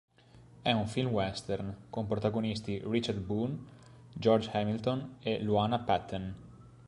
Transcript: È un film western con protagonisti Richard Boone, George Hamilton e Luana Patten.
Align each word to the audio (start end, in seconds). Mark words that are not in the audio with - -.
È 0.63 0.71
un 0.71 0.87
film 0.87 1.11
western 1.11 1.81
con 1.91 2.07
protagonisti 2.07 2.81
Richard 2.87 3.19
Boone, 3.19 3.59
George 4.11 4.49
Hamilton 4.51 5.17
e 5.19 5.39
Luana 5.43 5.77
Patten. 5.77 6.35